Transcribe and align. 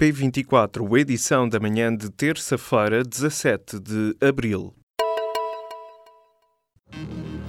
P24, 0.00 0.96
edição 0.96 1.48
da 1.48 1.58
manhã 1.58 1.94
de 1.94 2.08
terça-feira, 2.08 3.02
17 3.02 3.80
de 3.80 4.16
abril. 4.20 4.72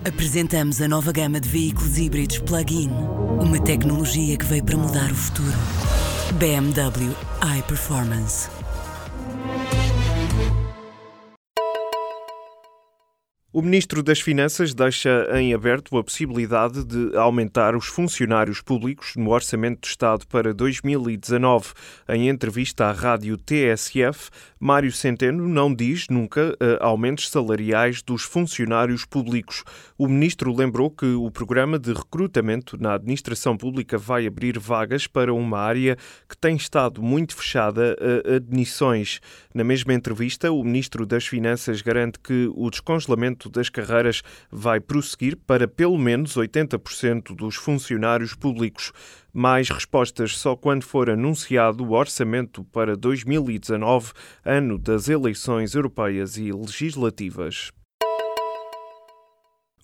Apresentamos 0.04 0.82
a 0.82 0.88
nova 0.88 1.12
gama 1.12 1.40
de 1.40 1.48
veículos 1.48 2.00
híbridos 2.00 2.40
plug-in. 2.40 2.90
Uma 3.40 3.64
tecnologia 3.64 4.36
que 4.36 4.46
veio 4.46 4.66
para 4.66 4.78
mudar 4.78 5.12
o 5.12 5.16
futuro. 5.16 5.58
BMW 6.40 7.16
iPerformance. 7.60 8.50
O 13.60 13.62
Ministro 13.62 14.02
das 14.02 14.22
Finanças 14.22 14.74
deixa 14.74 15.28
em 15.38 15.54
aberto 15.54 15.98
a 15.98 16.02
possibilidade 16.02 16.82
de 16.86 17.18
aumentar 17.18 17.76
os 17.76 17.88
funcionários 17.88 18.62
públicos 18.62 19.18
no 19.18 19.32
Orçamento 19.32 19.82
do 19.82 19.86
Estado 19.86 20.26
para 20.28 20.54
2019. 20.54 21.74
Em 22.08 22.30
entrevista 22.30 22.86
à 22.86 22.94
rádio 22.94 23.36
TSF, 23.36 24.30
Mário 24.58 24.94
Centeno 24.94 25.46
não 25.46 25.76
diz 25.76 26.08
nunca 26.10 26.52
uh, 26.52 26.56
aumentos 26.80 27.30
salariais 27.30 28.02
dos 28.02 28.24
funcionários 28.24 29.04
públicos. 29.04 29.66
O 29.98 30.08
Ministro 30.08 30.56
lembrou 30.56 30.90
que 30.90 31.08
o 31.08 31.30
programa 31.30 31.78
de 31.78 31.92
recrutamento 31.92 32.82
na 32.82 32.94
administração 32.94 33.58
pública 33.58 33.98
vai 33.98 34.26
abrir 34.26 34.58
vagas 34.58 35.06
para 35.06 35.34
uma 35.34 35.60
área 35.60 35.98
que 36.30 36.38
tem 36.38 36.56
estado 36.56 37.04
muito 37.04 37.36
fechada 37.36 37.98
a 38.00 38.36
admissões. 38.38 39.20
Na 39.54 39.66
mesma 39.66 39.94
entrevista, 39.94 40.50
o 40.50 40.64
Ministro 40.64 41.06
das 41.06 41.28
Finanças 41.28 41.82
garante 41.82 42.20
que 42.20 42.50
o 42.56 42.70
descongelamento 42.70 43.49
das 43.50 43.70
carreiras 43.70 44.22
vai 44.52 44.80
prosseguir 44.80 45.36
para 45.36 45.68
pelo 45.68 45.98
menos 45.98 46.36
80% 46.36 47.36
dos 47.36 47.56
funcionários 47.56 48.36
públicos. 48.36 48.92
Mais 49.34 49.70
respostas 49.70 50.38
só 50.38 50.56
quando 50.56 50.84
for 50.84 51.10
anunciado 51.10 51.84
o 51.84 51.92
orçamento 51.92 52.64
para 52.66 52.96
2019, 52.96 54.14
ano 54.46 54.78
das 54.78 55.10
eleições 55.10 55.76
europeias 55.76 56.38
e 56.38 56.52
legislativas. 56.52 57.72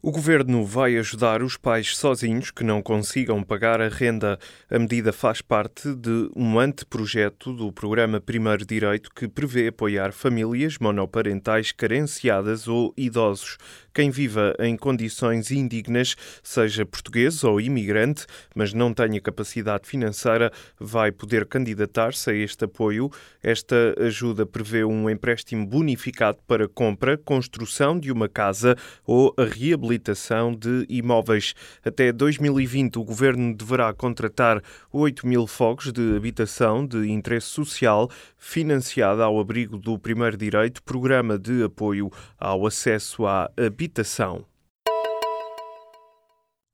O 0.08 0.12
governo 0.12 0.64
vai 0.64 0.98
ajudar 0.98 1.42
os 1.42 1.58
pais 1.58 1.98
sozinhos 1.98 2.52
que 2.52 2.64
não 2.64 2.80
consigam 2.80 3.42
pagar 3.42 3.82
a 3.82 3.88
renda. 3.88 4.38
A 4.70 4.78
medida 4.78 5.12
faz 5.12 5.42
parte 5.42 5.96
de 5.96 6.30
um 6.36 6.60
anteprojeto 6.60 7.52
do 7.52 7.74
programa 7.74 8.22
Primeiro 8.22 8.64
Direito 8.64 9.10
que 9.10 9.28
prevê 9.28 9.70
apoiar 9.70 10.12
famílias 10.14 10.78
monoparentais 10.78 11.72
carenciadas 11.72 12.68
ou 12.68 12.94
idosos. 12.96 13.58
Quem 13.96 14.12
viva 14.12 14.54
em 14.60 14.78
condições 14.78 15.50
indignas, 15.50 16.16
seja 16.44 16.86
português 16.86 17.44
ou 17.44 17.60
imigrante, 17.60 18.28
mas 18.54 18.74
não 18.74 18.94
tenha 18.94 19.20
capacidade 19.20 19.88
financeira, 19.88 20.52
vai 20.78 21.12
poder 21.12 21.48
candidatar-se 21.48 22.30
a 22.30 22.34
este 22.34 22.66
apoio. 22.66 23.10
Esta 23.42 23.96
ajuda 23.98 24.46
prevê 24.46 24.84
um 24.84 25.10
empréstimo 25.10 25.66
bonificado 25.66 26.38
para 26.46 26.68
compra, 26.68 27.18
construção 27.18 27.98
de 28.00 28.12
uma 28.12 28.30
casa 28.30 28.76
ou 29.04 29.34
a 29.36 29.46
reabilitação 29.46 29.95
de 29.98 30.86
imóveis. 30.90 31.54
Até 31.84 32.12
2020, 32.12 32.98
o 32.98 33.04
governo 33.04 33.56
deverá 33.56 33.94
contratar 33.94 34.62
8 34.92 35.28
mil 35.28 35.48
fogos 35.48 35.92
de 35.92 36.16
habitação 36.16 36.86
de 36.86 37.10
interesse 37.12 37.48
social, 37.48 38.10
financiada 38.38 39.24
ao 39.24 39.40
abrigo 39.40 39.78
do 39.78 39.98
Primeiro 39.98 40.38
Direito, 40.38 40.84
programa 40.84 41.38
de 41.38 41.64
apoio 41.64 42.12
ao 42.40 42.66
acesso 42.66 43.26
à 43.26 43.50
habitação. 43.58 44.46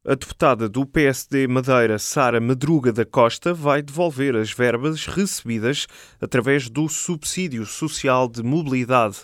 A 0.03 0.15
deputada 0.15 0.67
do 0.67 0.83
PSD 0.83 1.47
Madeira, 1.47 1.99
Sara 1.99 2.41
Madruga 2.41 2.91
da 2.91 3.05
Costa, 3.05 3.53
vai 3.53 3.83
devolver 3.83 4.35
as 4.35 4.51
verbas 4.51 5.05
recebidas 5.05 5.85
através 6.19 6.67
do 6.67 6.89
subsídio 6.89 7.67
social 7.67 8.27
de 8.27 8.41
mobilidade. 8.41 9.17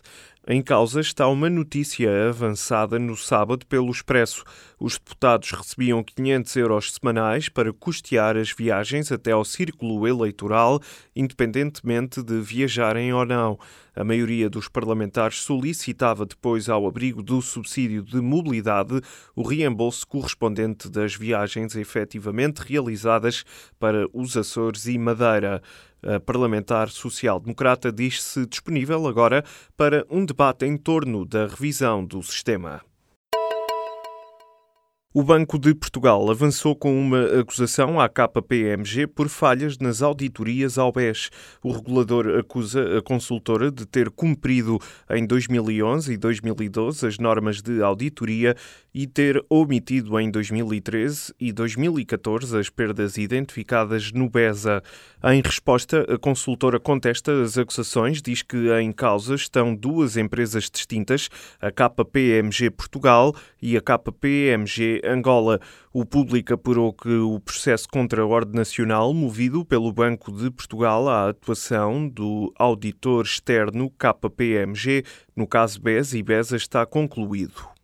Em 0.50 0.62
causa 0.62 1.02
está 1.02 1.28
uma 1.28 1.50
notícia 1.50 2.30
avançada 2.30 2.98
no 2.98 3.17
sábado 3.17 3.66
pelo 3.66 3.92
Expresso. 3.92 4.45
Os 4.80 4.94
deputados 4.94 5.52
recebiam 5.52 6.02
500 6.02 6.56
euros 6.56 6.94
semanais 6.94 7.50
para 7.50 7.74
custear 7.74 8.38
as 8.38 8.53
viagens 8.53 9.12
até 9.12 9.34
ao 9.34 9.44
círculo 9.44 10.07
eleitoral, 10.07 10.80
independentemente 11.13 12.24
de 12.24 12.40
viajarem 12.40 13.12
ou 13.12 13.25
não. 13.25 13.59
A 13.94 14.06
maioria 14.06 14.50
dos 14.50 14.69
parlamentares 14.69 15.40
solicitava 15.40 16.25
depois, 16.25 16.69
ao 16.69 16.88
abrigo 16.88 17.22
do 17.22 17.41
subsídio 17.41 18.02
de 18.02 18.22
mobilidade, 18.22 19.02
o 19.36 19.41
reembolso 19.41 20.07
correspondente 20.07 20.88
das 20.88 21.13
viagens 21.13 21.75
efetivamente 21.75 22.59
realizadas 22.59 23.44
para 23.78 24.07
os 24.13 24.38
Açores 24.38 24.86
e 24.86 24.97
Madeira. 24.97 25.62
A 26.03 26.19
parlamentar 26.19 26.90
social-democrata 26.90 27.91
diz-se 27.91 28.46
disponível 28.46 29.08
agora 29.08 29.44
para 29.75 30.06
um 30.09 30.25
debate 30.25 30.66
em 30.66 30.78
torno 30.78 31.25
da 31.25 31.47
revisão 31.47 32.06
do 32.06 32.22
sistema. 32.22 32.81
O 35.19 35.23
Banco 35.23 35.57
de 35.57 35.73
Portugal 35.73 36.29
avançou 36.29 36.75
com 36.75 36.95
uma 36.95 37.39
acusação 37.39 38.00
à 38.00 38.07
KPMG 38.07 39.07
por 39.07 39.29
falhas 39.29 39.79
nas 39.79 40.03
auditorias 40.03 40.78
ao 40.78 40.91
BES. 40.91 41.31
O 41.63 41.72
regulador 41.72 42.38
acusa 42.38 43.00
a 43.00 43.01
consultora 43.01 43.72
de 43.72 43.88
ter 43.88 44.11
cumprido 44.11 44.77
em 45.09 45.25
2011 45.25 46.13
e 46.13 46.17
2012 46.17 47.07
as 47.07 47.17
normas 47.17 47.63
de 47.63 47.81
auditoria 47.81 48.56
e 48.94 49.07
ter 49.07 49.44
omitido 49.50 50.19
em 50.19 50.29
2013 50.29 51.33
e 51.39 51.51
2014 51.51 52.56
as 52.56 52.69
perdas 52.69 53.17
identificadas 53.17 54.11
no 54.11 54.29
BESA. 54.29 54.83
Em 55.23 55.41
resposta, 55.41 56.06
a 56.13 56.17
consultora 56.19 56.79
contesta 56.79 57.41
as 57.41 57.57
acusações, 57.57 58.22
diz 58.22 58.44
que 58.44 58.72
em 58.79 58.91
causa 58.91 59.33
estão 59.33 59.75
duas 59.75 60.16
empresas 60.16 60.69
distintas, 60.69 61.27
a 61.59 61.72
KPMG 61.72 62.69
Portugal 62.69 63.35
e 63.59 63.75
a 63.75 63.81
KPMG 63.81 65.06
Angola. 65.07 65.59
O 65.94 66.06
público 66.06 66.53
apurou 66.53 66.94
que 66.94 67.09
o 67.09 67.40
processo 67.40 67.88
contra 67.90 68.22
a 68.22 68.25
ordem 68.25 68.56
nacional, 68.56 69.13
movido 69.13 69.66
pelo 69.66 69.91
Banco 69.91 70.31
de 70.31 70.50
Portugal 70.51 71.07
à 71.07 71.29
atuação 71.29 72.07
do 72.07 72.53
auditor 72.57 73.25
externo 73.25 73.91
KPMG, 73.91 75.03
no 75.35 75.47
caso 75.47 75.81
BES 75.81 76.13
e 76.13 76.23
BESA, 76.23 76.57
está 76.57 76.85
concluído. 76.85 77.76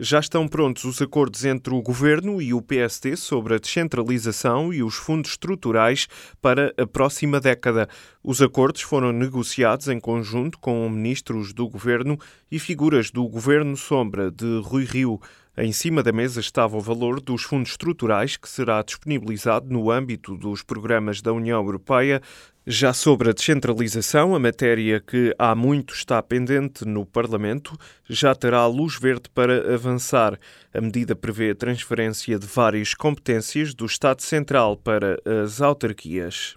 Já 0.00 0.20
estão 0.20 0.48
prontos 0.48 0.84
os 0.84 1.02
acordos 1.02 1.44
entre 1.44 1.74
o 1.74 1.82
Governo 1.82 2.40
e 2.40 2.54
o 2.54 2.62
PSD 2.62 3.14
sobre 3.14 3.54
a 3.54 3.58
descentralização 3.58 4.72
e 4.72 4.82
os 4.82 4.94
fundos 4.94 5.32
estruturais 5.32 6.08
para 6.40 6.72
a 6.78 6.86
próxima 6.86 7.38
década. 7.38 7.86
Os 8.24 8.40
acordos 8.40 8.80
foram 8.80 9.12
negociados 9.12 9.88
em 9.88 10.00
conjunto 10.00 10.58
com 10.58 10.88
ministros 10.88 11.52
do 11.52 11.68
Governo 11.68 12.18
e 12.50 12.58
figuras 12.58 13.10
do 13.10 13.28
Governo 13.28 13.76
Sombra 13.76 14.30
de 14.30 14.62
Rui 14.64 14.84
Rio. 14.84 15.20
Em 15.54 15.70
cima 15.70 16.02
da 16.02 16.12
mesa 16.12 16.40
estava 16.40 16.78
o 16.78 16.80
valor 16.80 17.20
dos 17.20 17.42
fundos 17.42 17.72
estruturais 17.72 18.38
que 18.38 18.48
será 18.48 18.82
disponibilizado 18.82 19.68
no 19.68 19.90
âmbito 19.90 20.34
dos 20.34 20.62
programas 20.62 21.20
da 21.20 21.30
União 21.30 21.62
Europeia. 21.62 22.22
Já 22.64 22.92
sobre 22.92 23.28
a 23.28 23.32
descentralização, 23.32 24.36
a 24.36 24.38
matéria 24.38 25.00
que 25.00 25.34
há 25.36 25.52
muito 25.52 25.94
está 25.94 26.22
pendente 26.22 26.84
no 26.84 27.04
Parlamento, 27.04 27.76
já 28.08 28.36
terá 28.36 28.64
luz 28.66 28.96
verde 29.00 29.28
para 29.34 29.74
avançar. 29.74 30.38
A 30.72 30.80
medida 30.80 31.16
prevê 31.16 31.50
a 31.50 31.54
transferência 31.56 32.38
de 32.38 32.46
várias 32.46 32.94
competências 32.94 33.74
do 33.74 33.84
Estado 33.84 34.22
Central 34.22 34.76
para 34.76 35.18
as 35.42 35.60
autarquias. 35.60 36.54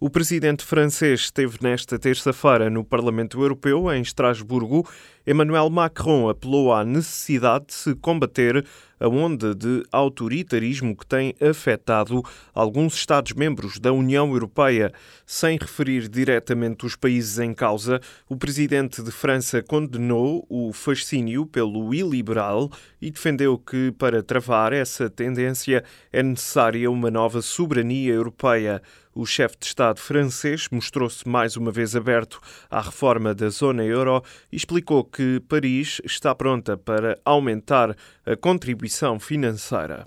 O 0.00 0.10
presidente 0.10 0.64
francês 0.64 1.20
esteve 1.20 1.58
nesta 1.62 1.96
terça-feira 1.96 2.68
no 2.68 2.84
Parlamento 2.84 3.40
Europeu, 3.40 3.92
em 3.92 4.02
Estrasburgo. 4.02 4.86
Emmanuel 5.26 5.70
Macron 5.70 6.28
apelou 6.28 6.70
à 6.70 6.84
necessidade 6.84 7.68
de 7.68 7.74
se 7.74 7.94
combater 7.94 8.62
a 9.00 9.08
onda 9.08 9.54
de 9.54 9.82
autoritarismo 9.90 10.94
que 10.94 11.06
tem 11.06 11.34
afetado 11.40 12.22
alguns 12.54 12.94
Estados-membros 12.94 13.78
da 13.78 13.92
União 13.92 14.30
Europeia. 14.30 14.92
Sem 15.26 15.58
referir 15.58 16.08
diretamente 16.08 16.84
os 16.84 16.94
países 16.94 17.38
em 17.38 17.54
causa, 17.54 18.00
o 18.28 18.36
presidente 18.36 19.02
de 19.02 19.10
França 19.10 19.62
condenou 19.62 20.46
o 20.48 20.72
fascínio 20.72 21.46
pelo 21.46 21.94
iliberal 21.94 22.70
e 23.00 23.10
defendeu 23.10 23.58
que, 23.58 23.92
para 23.92 24.22
travar 24.22 24.72
essa 24.74 25.08
tendência, 25.08 25.82
é 26.12 26.22
necessária 26.22 26.90
uma 26.90 27.10
nova 27.10 27.40
soberania 27.40 28.12
europeia. 28.12 28.82
O 29.16 29.24
chefe 29.24 29.56
de 29.60 29.66
Estado 29.66 30.00
francês 30.00 30.66
mostrou-se 30.72 31.28
mais 31.28 31.56
uma 31.56 31.70
vez 31.70 31.94
aberto 31.94 32.40
à 32.68 32.80
reforma 32.80 33.32
da 33.32 33.48
zona 33.48 33.84
euro 33.84 34.20
e 34.50 34.56
explicou 34.56 35.04
que 35.14 35.40
Paris 35.48 36.00
está 36.04 36.34
pronta 36.34 36.76
para 36.76 37.16
aumentar 37.24 37.96
a 38.26 38.36
contribuição 38.36 39.20
financeira. 39.20 40.04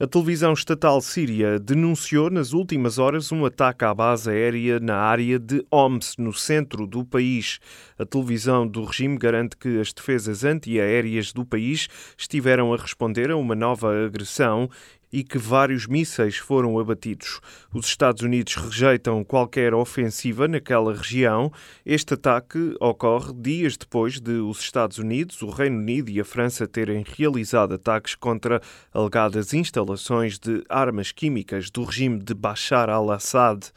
A 0.00 0.06
televisão 0.06 0.52
estatal 0.52 1.00
síria 1.00 1.58
denunciou 1.58 2.30
nas 2.30 2.52
últimas 2.52 2.98
horas 2.98 3.32
um 3.32 3.44
ataque 3.44 3.84
à 3.84 3.92
base 3.92 4.30
aérea 4.30 4.78
na 4.78 4.94
área 4.94 5.40
de 5.40 5.60
Homs, 5.72 6.14
no 6.16 6.32
centro 6.32 6.86
do 6.86 7.04
país. 7.04 7.58
A 7.98 8.06
televisão 8.06 8.64
do 8.64 8.84
regime 8.84 9.18
garante 9.18 9.56
que 9.56 9.80
as 9.80 9.92
defesas 9.92 10.44
antiaéreas 10.44 11.32
do 11.32 11.44
país 11.44 11.88
estiveram 12.16 12.72
a 12.72 12.76
responder 12.76 13.32
a 13.32 13.36
uma 13.36 13.56
nova 13.56 14.06
agressão 14.06 14.70
e 15.12 15.24
que 15.24 15.38
vários 15.38 15.86
mísseis 15.86 16.36
foram 16.36 16.78
abatidos. 16.78 17.40
Os 17.72 17.86
Estados 17.86 18.22
Unidos 18.22 18.54
rejeitam 18.54 19.24
qualquer 19.24 19.74
ofensiva 19.74 20.46
naquela 20.46 20.94
região. 20.94 21.52
Este 21.84 22.14
ataque 22.14 22.74
ocorre 22.80 23.32
dias 23.34 23.76
depois 23.76 24.20
de 24.20 24.32
os 24.32 24.60
Estados 24.60 24.98
Unidos, 24.98 25.40
o 25.42 25.50
Reino 25.50 25.78
Unido 25.78 26.10
e 26.10 26.20
a 26.20 26.24
França 26.24 26.66
terem 26.66 27.04
realizado 27.06 27.74
ataques 27.74 28.14
contra 28.14 28.60
alegadas 28.92 29.52
instalações 29.54 30.38
de 30.38 30.62
armas 30.68 31.12
químicas 31.12 31.70
do 31.70 31.84
regime 31.84 32.18
de 32.18 32.34
Bashar 32.34 32.88
al-Assad. 32.90 33.72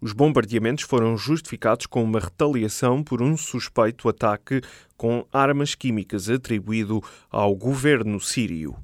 Os 0.00 0.12
bombardeamentos 0.12 0.84
foram 0.84 1.16
justificados 1.16 1.86
com 1.86 2.04
uma 2.04 2.20
retaliação 2.20 3.02
por 3.02 3.20
um 3.20 3.36
suspeito 3.36 4.08
ataque 4.08 4.60
com 4.96 5.26
armas 5.32 5.74
químicas 5.74 6.30
atribuído 6.30 7.02
ao 7.30 7.54
governo 7.56 8.20
sírio. 8.20 8.76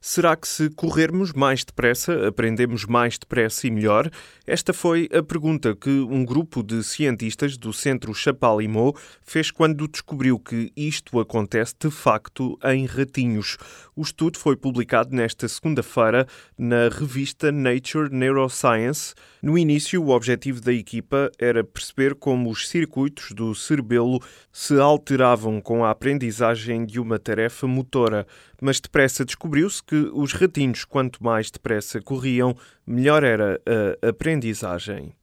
Será 0.00 0.36
que 0.36 0.46
se 0.46 0.70
corrermos 0.70 1.32
mais 1.32 1.64
depressa, 1.64 2.28
aprendemos 2.28 2.84
mais 2.84 3.18
depressa 3.18 3.66
e 3.66 3.70
melhor? 3.70 4.08
Esta 4.46 4.72
foi 4.72 5.08
a 5.12 5.22
pergunta 5.24 5.74
que 5.74 5.90
um 5.90 6.24
grupo 6.24 6.62
de 6.62 6.84
cientistas 6.84 7.56
do 7.56 7.72
Centro 7.72 8.14
Chapalimau 8.14 8.94
fez 9.22 9.50
quando 9.50 9.88
descobriu 9.88 10.38
que 10.38 10.72
isto 10.76 11.18
acontece 11.18 11.74
de 11.80 11.90
facto 11.90 12.56
em 12.64 12.86
ratinhos. 12.86 13.56
O 13.96 14.02
estudo 14.02 14.38
foi 14.38 14.56
publicado 14.56 15.14
nesta 15.14 15.48
segunda-feira 15.48 16.26
na 16.56 16.88
revista 16.88 17.50
Nature 17.50 18.08
Neuroscience. 18.14 19.14
No 19.42 19.58
início, 19.58 20.00
o 20.00 20.10
objetivo 20.10 20.60
da 20.60 20.72
equipa 20.72 21.28
era 21.40 21.64
perceber 21.64 22.14
como 22.14 22.50
os 22.50 22.68
circuitos 22.68 23.32
do 23.32 23.52
cerebelo 23.52 24.20
se 24.52 24.78
alteravam 24.78 25.60
com 25.60 25.84
a 25.84 25.90
aprendizagem 25.90 26.86
de 26.86 27.00
uma 27.00 27.18
tarefa 27.18 27.66
motora, 27.66 28.26
mas 28.60 28.80
depressa 28.80 29.24
descobriu-se 29.24 29.82
que 29.82 30.10
os 30.12 30.32
ratinhos, 30.32 30.84
quanto 30.84 31.22
mais 31.22 31.50
depressa 31.50 32.00
corriam, 32.00 32.56
melhor 32.86 33.22
era 33.22 33.60
a 34.02 34.08
aprendizagem. 34.08 35.14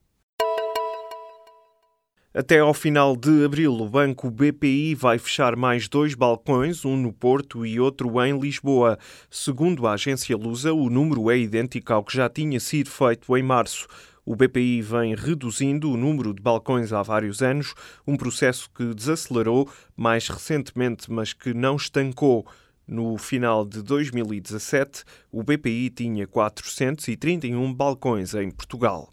Até 2.37 2.59
ao 2.59 2.73
final 2.73 3.15
de 3.15 3.45
abril, 3.45 3.73
o 3.73 3.87
Banco 3.87 4.29
BPI 4.29 4.93
vai 4.93 5.17
fechar 5.17 5.55
mais 5.55 5.87
dois 5.87 6.13
balcões, 6.13 6.83
um 6.83 6.97
no 6.97 7.13
Porto 7.13 7.65
e 7.65 7.79
outro 7.79 8.21
em 8.21 8.37
Lisboa. 8.37 8.99
Segundo 9.29 9.87
a 9.87 9.93
agência 9.93 10.35
Lusa, 10.35 10.73
o 10.73 10.89
número 10.89 11.31
é 11.31 11.37
idêntico 11.37 11.93
ao 11.93 12.03
que 12.03 12.17
já 12.17 12.27
tinha 12.27 12.59
sido 12.59 12.89
feito 12.89 13.37
em 13.37 13.41
março. 13.41 13.87
O 14.25 14.35
BPI 14.35 14.81
vem 14.81 15.15
reduzindo 15.15 15.89
o 15.89 15.95
número 15.95 16.33
de 16.33 16.41
balcões 16.41 16.91
há 16.91 17.01
vários 17.01 17.41
anos, 17.41 17.73
um 18.05 18.17
processo 18.17 18.69
que 18.69 18.93
desacelerou 18.93 19.69
mais 19.95 20.27
recentemente, 20.27 21.09
mas 21.09 21.31
que 21.31 21.53
não 21.53 21.77
estancou. 21.77 22.45
No 22.87 23.17
final 23.17 23.65
de 23.65 23.81
2017, 23.81 25.03
o 25.31 25.41
BPI 25.41 25.89
tinha 25.89 26.27
431 26.27 27.73
balcões 27.73 28.35
em 28.35 28.51
Portugal. 28.51 29.09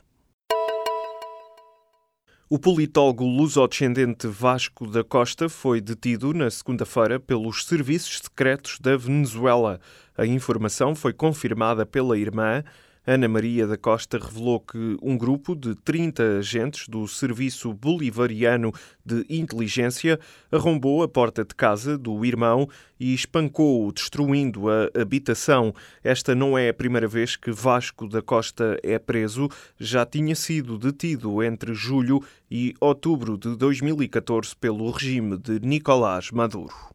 O 2.51 2.59
politólogo 2.59 3.25
luso-descendente 3.25 4.27
Vasco 4.27 4.87
da 4.87 5.03
Costa 5.03 5.49
foi 5.49 5.81
detido 5.81 6.35
na 6.35 6.51
segunda-feira 6.51 7.19
pelos 7.19 7.65
serviços 7.65 8.19
secretos 8.19 8.79
da 8.79 8.95
Venezuela. 8.95 9.81
A 10.15 10.27
informação 10.27 10.95
foi 10.95 11.15
confirmada 11.15 11.87
pela 11.87 12.19
irmã. 12.19 12.63
Ana 13.05 13.27
Maria 13.27 13.67
da 13.67 13.77
Costa 13.77 14.17
revelou 14.17 14.61
que 14.61 14.97
um 15.03 15.19
grupo 15.19 15.57
de 15.57 15.75
30 15.75 16.39
agentes 16.39 16.87
do 16.87 17.09
Serviço 17.09 17.75
Bolivariano 17.75 18.73
de 19.05 19.27
Inteligência 19.29 20.21
arrombou 20.53 21.03
a 21.03 21.09
porta 21.09 21.45
de 21.45 21.53
casa 21.53 21.99
do 21.99 22.25
irmão 22.25 22.69
e 23.01 23.13
espancou-o, 23.13 23.91
destruindo 23.93 24.71
a 24.71 24.89
habitação. 24.95 25.75
Esta 26.05 26.33
não 26.33 26.57
é 26.57 26.69
a 26.69 26.75
primeira 26.75 27.09
vez 27.09 27.35
que 27.35 27.51
Vasco 27.51 28.07
da 28.07 28.23
Costa 28.23 28.79
é 28.85 29.01
preso. 29.01 29.49
Já 29.81 30.07
tinha 30.07 30.37
sido 30.37 30.79
detido 30.79 31.43
entre 31.43 31.75
julho 31.75 32.23
e 32.49 32.73
outubro 32.81 33.37
de 33.37 33.57
2014 33.57 34.55
pelo 34.55 34.89
regime 34.93 35.37
de 35.39 35.59
Nicolás 35.59 36.31
Maduro. 36.31 36.92